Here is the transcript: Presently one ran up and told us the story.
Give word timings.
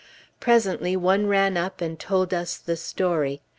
Presently 0.39 0.95
one 0.97 1.27
ran 1.27 1.57
up 1.57 1.79
and 1.79 1.99
told 1.99 2.33
us 2.33 2.57
the 2.57 2.75
story. 2.75 3.43